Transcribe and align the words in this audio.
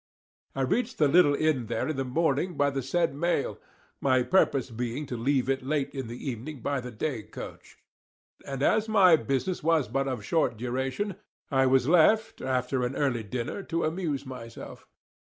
I 0.55 0.61
reached 0.61 0.97
the 0.97 1.07
little 1.07 1.35
inn 1.35 1.67
there 1.67 1.87
in 1.89 1.95
the 1.95 2.03
morning 2.03 2.57
by 2.57 2.71
the 2.71 2.81
said 2.81 3.13
mail, 3.13 3.59
my 4.01 4.23
purpose 4.23 4.71
being 4.71 5.05
to 5.05 5.15
leave 5.15 5.47
it 5.47 5.61
late 5.61 5.93
in 5.93 6.07
the 6.07 6.17
evening 6.27 6.61
by 6.61 6.79
the 6.81 6.89
day 6.89 7.21
coach; 7.21 7.77
and 8.43 8.63
as 8.63 8.89
my 8.89 9.15
business 9.15 9.61
was 9.61 9.87
but 9.87 10.07
of 10.07 10.25
short 10.25 10.57
duration, 10.57 11.17
I 11.51 11.67
was 11.67 11.87
left, 11.87 12.41
after 12.41 12.83
an 12.83 12.95
early 12.95 13.21
dinner, 13.21 13.61
to 13.61 13.83
amuse 13.85 14.25
myself. 14.25 14.87